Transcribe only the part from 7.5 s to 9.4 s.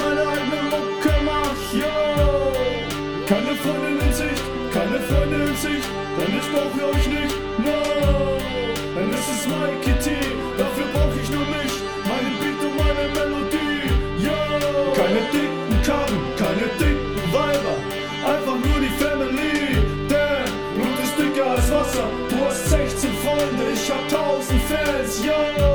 no. Denn es